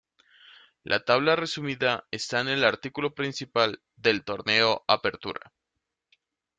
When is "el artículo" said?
2.47-3.13